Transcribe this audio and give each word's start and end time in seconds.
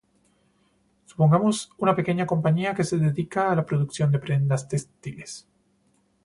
Supongamos 1.05 1.71
una 1.77 1.95
pequeña 1.95 2.25
compañía 2.25 2.73
que 2.73 2.83
se 2.83 2.97
dedica 2.97 3.51
a 3.51 3.55
la 3.55 3.67
producción 3.67 4.11
de 4.11 4.17
prendas 4.17 4.67
textiles. 4.67 5.47